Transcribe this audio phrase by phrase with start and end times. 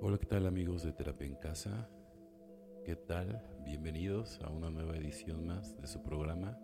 [0.00, 1.88] Hola, ¿qué tal amigos de Terapia en Casa?
[2.84, 3.42] ¿Qué tal?
[3.64, 6.56] Bienvenidos a una nueva edición más de su programa.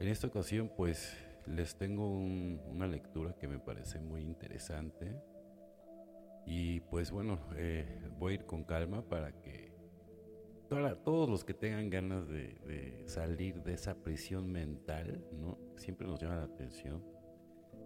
[0.00, 1.14] En esta ocasión pues
[1.46, 5.20] les tengo una lectura que me parece muy interesante
[6.46, 9.74] y pues bueno, eh, voy a ir con calma para que
[11.04, 15.58] todos los que tengan ganas de, de, salir de esa prisión mental, ¿no?
[15.76, 17.04] Siempre nos llama la atención.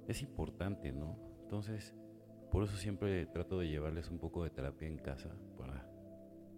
[0.06, 1.18] Es importante, ¿no?
[1.42, 1.92] Entonces,
[2.50, 5.86] por eso siempre trato de llevarles un poco de terapia en casa para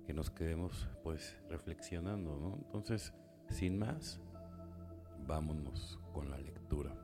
[0.06, 2.56] que nos quedemos pues reflexionando, ¿no?
[2.64, 3.12] Entonces,
[3.48, 4.20] sin más,
[5.26, 6.94] vámonos con la lectura.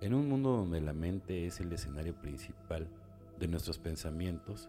[0.00, 2.88] En un mundo donde la mente es el escenario principal
[3.38, 4.68] de nuestros pensamientos,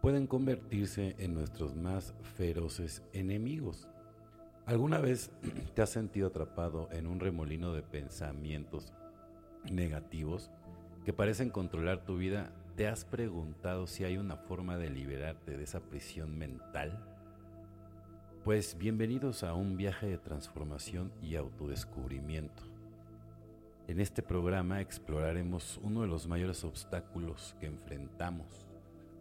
[0.00, 3.88] pueden convertirse en nuestros más feroces enemigos.
[4.66, 5.30] ¿Alguna vez
[5.74, 8.92] te has sentido atrapado en un remolino de pensamientos
[9.70, 10.50] negativos
[11.04, 15.64] que parecen controlar tu vida, ¿te has preguntado si hay una forma de liberarte de
[15.64, 17.04] esa prisión mental?
[18.44, 22.62] Pues bienvenidos a un viaje de transformación y autodescubrimiento.
[23.88, 28.66] En este programa exploraremos uno de los mayores obstáculos que enfrentamos,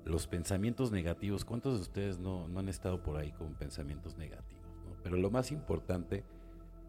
[0.06, 1.44] los pensamientos negativos.
[1.44, 4.64] ¿Cuántos de ustedes no, han estado por ahí con pensamientos negativos?
[5.04, 6.24] Pero lo más importante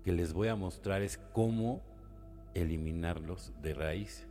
[0.04, 1.82] que les voy a mostrar es cómo
[2.54, 4.28] eliminarlos de raíz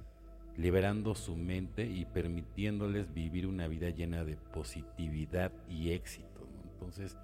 [0.58, 6.48] liberando su mente y permitiéndoles vivir una vida llena de positividad y éxito.
[6.74, 7.18] Entonces,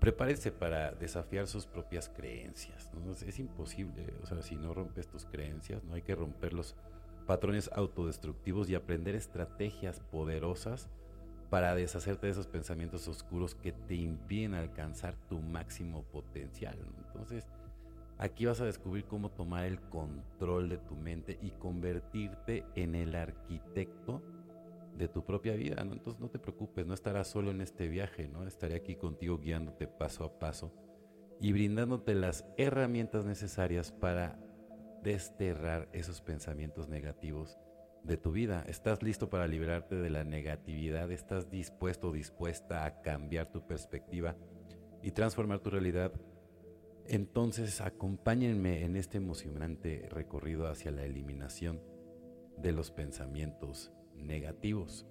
[0.00, 2.90] prepárese para desafiar sus propias creencias.
[3.26, 6.74] Es imposible, o sea, si no rompes tus creencias, no hay que romper los
[7.26, 10.88] patrones autodestructivos y aprender estrategias poderosas
[11.50, 16.76] para deshacerte de esos pensamientos oscuros que te impiden alcanzar tu máximo potencial.
[17.06, 17.46] Entonces,
[18.18, 23.14] Aquí vas a descubrir cómo tomar el control de tu mente y convertirte en el
[23.16, 24.22] arquitecto
[24.96, 25.92] de tu propia vida, ¿no?
[25.92, 28.46] Entonces no te preocupes, no estarás solo en este viaje, ¿no?
[28.46, 30.72] Estaré aquí contigo guiándote paso a paso
[31.40, 34.38] y brindándote las herramientas necesarias para
[35.02, 37.58] desterrar esos pensamientos negativos
[38.04, 38.64] de tu vida.
[38.68, 41.10] ¿Estás listo para liberarte de la negatividad?
[41.10, 44.36] ¿Estás dispuesto o dispuesta a cambiar tu perspectiva
[45.02, 46.12] y transformar tu realidad
[47.06, 51.80] entonces acompáñenme en este emocionante recorrido hacia la eliminación
[52.56, 55.06] de los pensamientos negativos.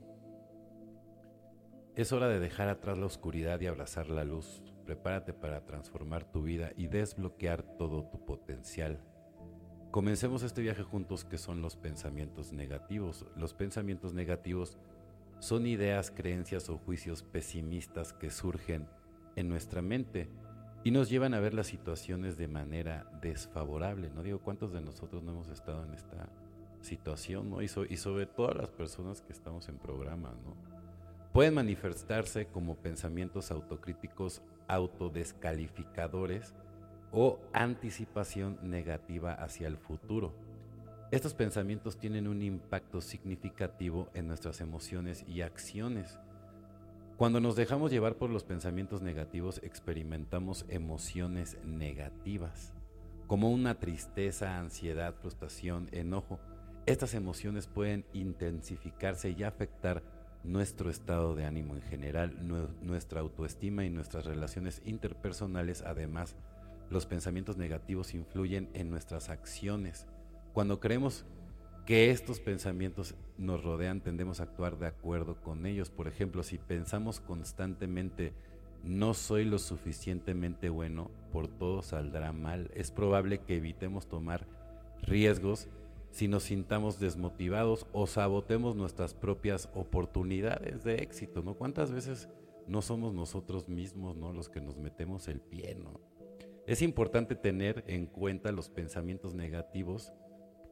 [1.95, 4.63] Es hora de dejar atrás la oscuridad y abrazar la luz.
[4.85, 8.99] Prepárate para transformar tu vida y desbloquear todo tu potencial.
[9.91, 13.27] Comencemos este viaje juntos que son los pensamientos negativos.
[13.35, 14.79] Los pensamientos negativos
[15.37, 18.87] son ideas, creencias o juicios pesimistas que surgen
[19.35, 20.31] en nuestra mente
[20.83, 24.09] y nos llevan a ver las situaciones de manera desfavorable.
[24.13, 26.27] No digo cuántos de nosotros no hemos estado en esta
[26.81, 27.61] situación, ¿no?
[27.61, 30.55] Y, y sobre todas las personas que estamos en programa, ¿no?
[31.31, 36.53] Pueden manifestarse como pensamientos autocríticos autodescalificadores
[37.11, 40.33] o anticipación negativa hacia el futuro.
[41.11, 46.19] Estos pensamientos tienen un impacto significativo en nuestras emociones y acciones
[47.17, 52.73] cuando nos dejamos llevar por los pensamientos negativos, experimentamos emociones negativas,
[53.27, 56.39] como una tristeza, ansiedad, frustración, enojo.
[56.87, 60.03] Estas emociones pueden intensificarse y afectar
[60.43, 62.35] nuestro estado de ánimo en general,
[62.81, 65.83] nuestra autoestima y nuestras relaciones interpersonales.
[65.83, 66.35] Además,
[66.89, 70.07] los pensamientos negativos influyen en nuestras acciones.
[70.51, 71.25] Cuando creemos
[71.85, 75.89] que estos pensamientos nos rodean, tendemos a actuar de acuerdo con ellos.
[75.89, 78.33] Por ejemplo, si pensamos constantemente,
[78.83, 84.45] no soy lo suficientemente bueno, por todo saldrá mal, es probable que evitemos tomar
[85.01, 85.67] riesgos
[86.11, 91.55] si nos sintamos desmotivados o sabotemos nuestras propias oportunidades de éxito, ¿no?
[91.55, 92.29] ¿Cuántas veces
[92.67, 94.31] no somos nosotros mismos, ¿no?
[94.31, 95.99] Los que nos metemos el pie, ¿no?
[96.67, 100.13] Es importante tener en cuenta los pensamientos negativos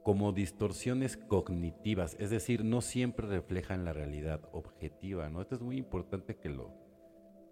[0.04, 5.42] como distorsiones cognitivas, es decir, no siempre reflejan la realidad objetiva, ¿no?
[5.42, 6.74] Esto es muy importante que lo,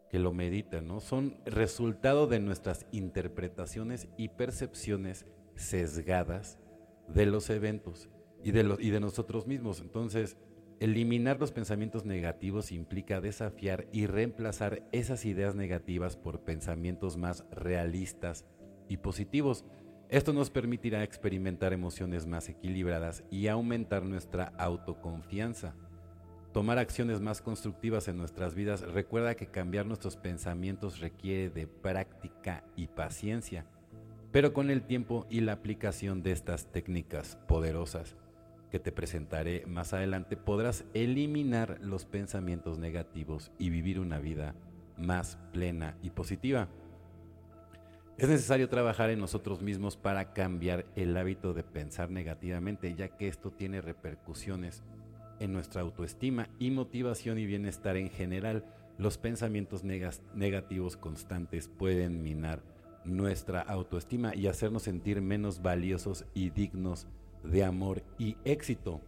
[0.10, 1.00] que lo mediten, ¿no?
[1.00, 5.26] Son resultado de nuestras interpretaciones y percepciones
[5.56, 6.60] sesgadas
[7.08, 8.10] de los eventos
[8.44, 9.82] y de, y de nosotros mismos.
[9.82, 10.38] Entonces,
[10.80, 18.46] eliminar los pensamientos negativos implica desafiar y reemplazar esas ideas negativas por pensamientos más realistas
[18.88, 19.66] y positivos.
[20.10, 25.76] Esto nos permitirá experimentar emociones más equilibradas y aumentar nuestra autoconfianza.
[26.52, 32.64] Tomar acciones más constructivas en nuestras vidas recuerda que cambiar nuestros pensamientos requiere de práctica
[32.76, 33.68] y paciencia,
[34.32, 38.16] pero con el tiempo y la aplicación de estas técnicas poderosas,
[38.72, 44.56] que te presentaré más adelante, podrás eliminar los pensamientos negativos y vivir una vida
[44.98, 46.68] más plena y positiva.
[48.20, 53.30] Es necesario trabajar en nosotros mismos para cambiar el hábito de pensar negativamente, ya que
[53.30, 54.84] esto tiene repercusiones
[55.40, 58.66] en nuestra autoestima y motivación y bienestar en general.
[58.98, 62.62] Los pensamientos negativos constantes pueden minar
[63.06, 67.08] nuestra autoestima y hacernos sentir menos valiosos y dignos
[67.46, 69.00] de amor y éxito.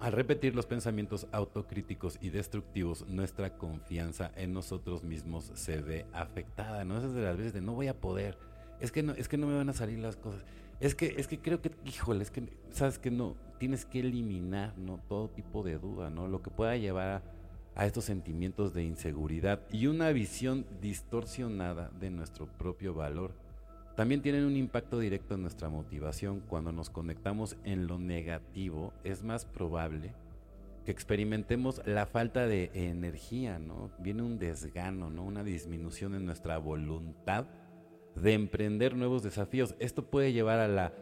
[0.00, 6.84] Al repetir los pensamientos autocríticos y destructivos, nuestra confianza en nosotros mismos se ve afectada.
[6.84, 8.36] No es de las veces de no voy a poder,
[8.80, 10.42] es que no, es que no me van a salir las cosas.
[10.80, 14.76] Es que, es que creo que, híjole, es que, sabes que no, tienes que eliminar,
[14.76, 14.98] ¿no?
[15.08, 16.26] Todo tipo de duda, ¿no?
[16.26, 17.22] Lo que pueda llevar
[17.74, 23.34] a estos sentimientos de inseguridad y una visión distorsionada de nuestro propio valor
[23.96, 26.40] también tienen un impacto directo en nuestra motivación.
[26.40, 30.14] Cuando nos conectamos en lo negativo, es más probable
[30.84, 33.90] que experimentemos la falta de energía, ¿no?
[33.98, 35.24] Viene un desgano, ¿no?
[35.24, 37.46] Una disminución en nuestra voluntad
[38.16, 39.74] de emprender nuevos desafíos.
[39.78, 40.92] Esto puede llevar a la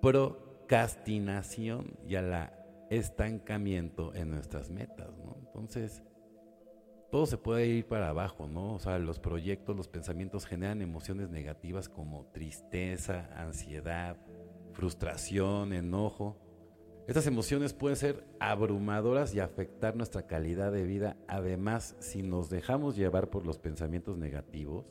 [0.00, 2.58] procrastinación y a la
[2.90, 5.36] estancamiento en nuestras metas, ¿no?
[5.46, 6.02] Entonces,
[7.12, 8.72] todo se puede ir para abajo, ¿no?
[8.72, 14.16] O sea, los proyectos, los pensamientos generan emociones negativas como tristeza, ansiedad,
[14.72, 16.38] frustración, enojo.
[17.06, 21.18] Estas emociones pueden ser abrumadoras y afectar nuestra calidad de vida.
[21.28, 24.86] Además, si nos dejamos llevar por los pensamientos negativos,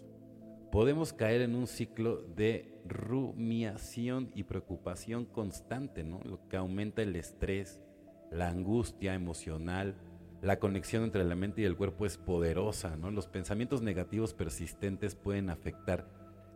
[0.71, 6.19] podemos caer en un ciclo de rumiación y preocupación constante, ¿no?
[6.23, 7.81] Lo que aumenta el estrés,
[8.29, 9.95] la angustia emocional,
[10.41, 13.11] la conexión entre la mente y el cuerpo es poderosa, ¿no?
[13.11, 16.07] Los pensamientos negativos persistentes pueden afectar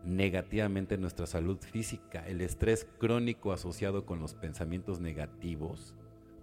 [0.04, 2.28] negativamente nuestra salud física.
[2.28, 5.94] El estrés crónico asociado con los pensamientos negativos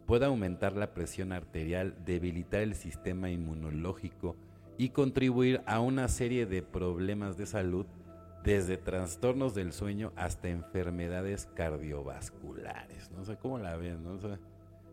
[0.07, 4.37] puede aumentar la presión arterial, debilitar el sistema inmunológico
[4.79, 7.87] y contribuir a una serie de problemas de salud
[8.45, 13.11] desde trastornos del sueño hasta enfermedades cardiovasculares.
[13.13, 14.19] No sé cómo la ven, ¿no?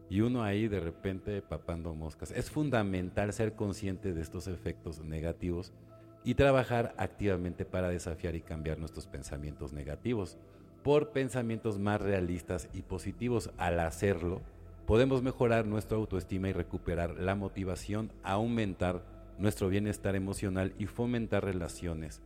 [0.10, 2.32] Y uno ahí de repente papando moscas.
[2.32, 5.72] Es fundamental ser consciente de estos efectos negativos
[6.24, 10.38] y trabajar activamente para desafiar y cambiar nuestros pensamientos negativos
[10.84, 13.52] por pensamientos más realistas y positivos.
[13.58, 14.42] Al hacerlo,
[14.86, 19.04] podemos mejorar nuestra autoestima y recuperar la motivación, aumentar
[19.38, 22.22] nuestro bienestar emocional y fomentar relaciones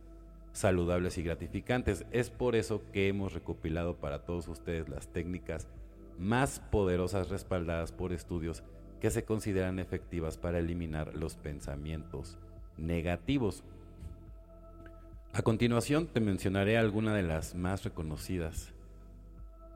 [0.52, 2.06] saludables y gratificantes.
[2.10, 5.68] Es por eso que hemos recopilado para todos ustedes las técnicas
[6.18, 8.62] más poderosas respaldadas por estudios
[9.00, 12.38] que se consideran efectivas para eliminar los pensamientos
[12.76, 13.64] negativos.
[15.32, 18.72] A continuación te mencionaré algunas de las más reconocidas.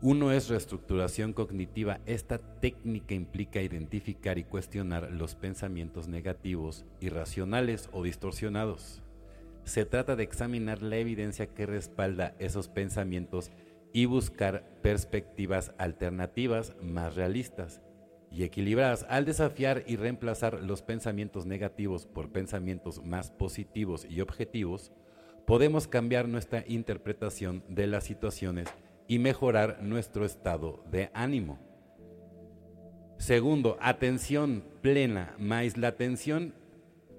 [0.01, 1.99] Uno es reestructuración cognitiva.
[2.07, 9.03] Esta técnica implica identificar y cuestionar los pensamientos negativos, irracionales o distorsionados.
[9.65, 13.51] Se trata de examinar la evidencia que respalda esos pensamientos
[13.93, 17.83] y buscar perspectivas alternativas más realistas
[18.31, 19.07] y equilibradas.
[19.09, 24.93] Al desafiar y reemplazar los pensamientos negativos por pensamientos más positivos y objetivos,
[25.47, 28.69] podemos cambiar nuestra interpretación de las situaciones
[29.07, 31.59] y mejorar nuestro estado de ánimo.
[33.17, 35.35] Segundo, atención plena.
[35.39, 36.55] Más la atención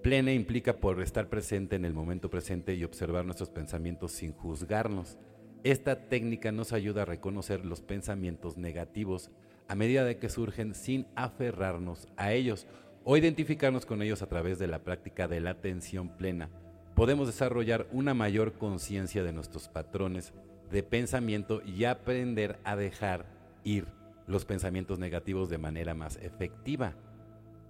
[0.02, 5.18] plena implica por estar presente en el momento presente y observar nuestros pensamientos sin juzgarnos.
[5.64, 9.30] Esta técnica nos ayuda a reconocer los pensamientos negativos
[9.68, 12.66] a medida de que surgen sin aferrarnos a ellos
[13.04, 16.50] o identificarnos con ellos a través de la práctica de la atención plena.
[16.96, 20.34] Podemos desarrollar una mayor conciencia de nuestros patrones
[20.72, 23.26] de pensamiento y aprender a dejar
[23.66, 23.86] ir
[24.28, 26.94] los pensamientos negativos de manera más efectiva.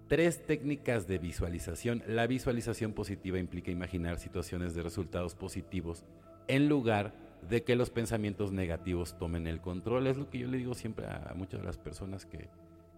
[0.08, 2.03] Tres técnicas de visualización.
[2.08, 6.03] La visualización positiva implica imaginar situaciones de resultados positivos
[6.48, 7.28] en lugar de
[7.63, 10.08] que los pensamientos negativos tomen el control.
[10.08, 12.50] Es lo que yo le digo siempre a muchas de las personas que,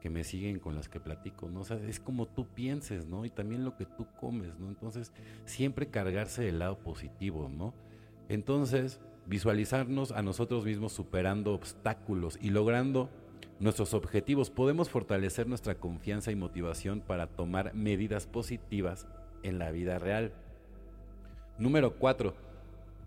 [0.01, 1.61] que me siguen, con las que platico, ¿no?
[1.61, 3.23] O sea, es como tú pienses, ¿no?
[3.23, 4.67] Y también lo que tú comes, ¿no?
[4.67, 5.13] Entonces,
[5.45, 7.73] siempre cargarse del lado positivo, ¿no?
[8.27, 13.11] Entonces, visualizarnos a nosotros mismos superando obstáculos y logrando
[13.59, 19.07] nuestros objetivos, podemos fortalecer nuestra confianza y motivación para tomar medidas positivas
[19.43, 20.33] en la vida real.
[21.59, 22.50] Número 4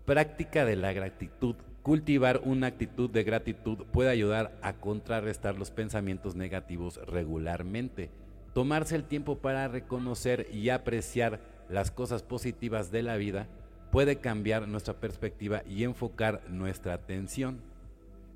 [0.05, 1.55] Práctica de la gratitud.
[1.81, 8.11] Cultivar una actitud de gratitud puede ayudar a contrarrestar los pensamientos negativos regularmente.
[8.53, 13.47] Tomarse el tiempo para reconocer y apreciar las cosas positivas de la vida
[13.91, 17.61] puede cambiar nuestra perspectiva y enfocar nuestra atención.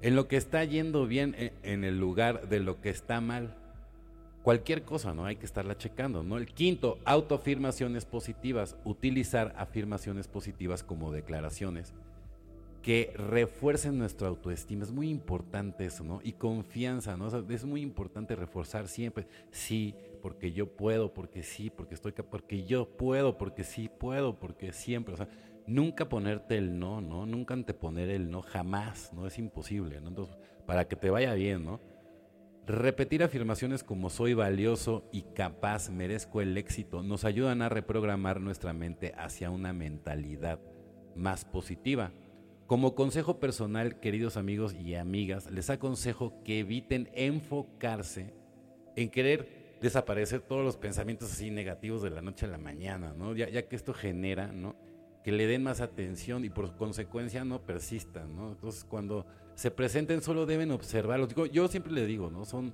[0.02, 3.56] en lo que está yendo bien e, en el lugar de lo que está mal.
[4.50, 5.26] Cualquier cosa, ¿no?
[5.26, 6.36] Hay que estarla checando, ¿no?
[6.36, 8.76] El quinto, autoafirmaciones positivas.
[8.84, 11.94] Utilizar afirmaciones positivas como declaraciones
[12.82, 14.86] que refuercen nuestra autoestima.
[14.86, 16.20] Es muy importante eso, ¿no?
[16.24, 17.28] Y confianza, ¿no?
[17.28, 22.90] es muy importante reforzar siempre, sí, porque yo puedo, porque sí, porque estoy porque yo
[22.90, 25.30] puedo, porque sí puedo, porque siempre, o sea,
[25.68, 27.28] nunca ponerte el no, ¿no?
[27.28, 29.28] Nunca anteponer el no, jamás, ¿no?
[29.28, 30.08] Es imposible, ¿no?
[30.08, 31.80] Entonces, para que te vaya bien, ¿no?
[32.70, 38.74] Repetir afirmaciones como soy valioso y capaz, merezco el éxito, nos ayudan a reprogramar nuestra
[38.74, 40.60] mente hacia una mentalidad
[41.16, 42.12] más positiva.
[42.68, 48.36] Como consejo personal, queridos amigos y amigas, les aconsejo que eviten enfocarse
[48.96, 53.36] en querer desaparecer todos los pensamientos así negativos de la noche a la mañana, ¿no?
[53.36, 54.76] Ya, que esto genera, ¿no?
[55.24, 58.52] Que le den más atención y por consecuencia no persistan, ¿no?
[58.52, 59.26] Entonces cuando
[59.60, 61.28] se presenten solo deben observarlos.
[61.28, 62.46] Digo, yo siempre le digo, ¿no?
[62.46, 62.74] Son,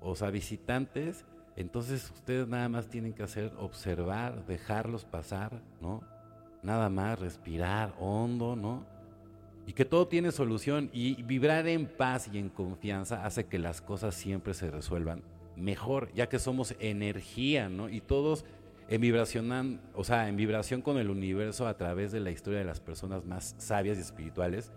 [0.00, 6.02] o sea, visitantes, entonces ustedes nada más tienen que hacer observar, dejarlos pasar, ¿no?
[6.62, 8.90] Nada más respirar hondo, ¿no?
[9.66, 13.80] y que todo tiene solución y vibrar en paz y en confianza hace que las
[13.80, 15.22] cosas siempre se resuelvan
[15.54, 17.88] mejor, ya que somos energía, ¿no?
[17.88, 18.44] Y todos
[18.88, 22.64] en vibración, o sea, en vibración con el universo a través de la historia de
[22.64, 24.72] las personas más sabias y espirituales,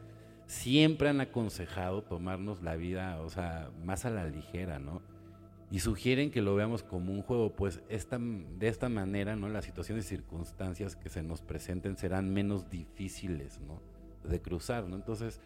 [0.48, 5.02] siempre han aconsejado tomarnos la vida, o sea, más a la ligera, ¿no?
[5.72, 9.50] Y sugieren que lo veamos como un juego, pues esta, de esta manera, ¿no?
[9.50, 13.82] Las situaciones y circunstancias que se nos presenten serán menos difíciles, ¿no?
[14.30, 14.96] de cruzar, ¿no?
[14.96, 15.40] Entonces,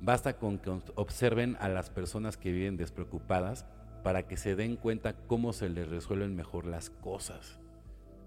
[0.00, 3.66] basta con que observen a las personas que viven despreocupadas
[4.02, 7.58] para que se den cuenta cómo se les resuelven mejor las cosas.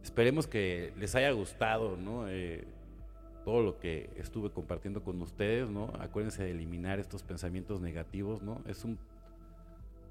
[0.03, 2.29] Esperemos que les haya gustado, ¿no?
[2.29, 2.65] Eh,
[3.45, 5.93] todo lo que estuve compartiendo con ustedes, ¿no?
[5.99, 8.61] Acuérdense de eliminar estos pensamientos negativos, ¿no?
[8.67, 8.99] Es un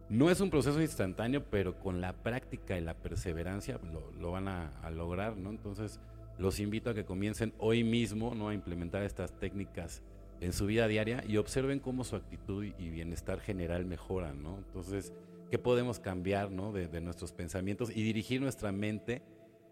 [0.08, 3.80] no es un proceso instantáneo, pero con la práctica y la perseverancia
[4.20, 5.50] lo, van a, lograr, ¿no?
[5.50, 5.98] Entonces,
[6.38, 8.48] los invito a que comiencen hoy mismo ¿no?
[8.48, 10.02] a implementar estas técnicas
[10.40, 14.58] en su vida diaria y observen cómo su actitud y bienestar general mejoran, ¿no?
[14.58, 15.14] Entonces,
[15.50, 16.72] ¿qué podemos cambiar, ¿no?
[16.72, 19.22] de, nuestros pensamientos y dirigir nuestra mente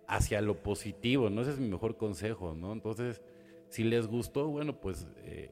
[0.09, 1.42] hacia lo positivo, ¿no?
[1.42, 2.73] Ese es mi mejor consejo, ¿no?
[2.73, 3.23] Entonces,
[3.72, 5.50] si les gustó, bueno, pues eh,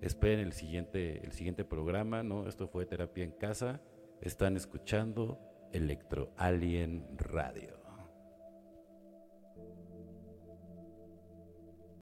[0.00, 2.48] esperen el siguiente, el siguiente programa, ¿no?
[2.48, 3.80] Esto fue Terapia en Casa.
[4.20, 5.38] Están escuchando
[5.72, 7.83] Electro Alien Radio.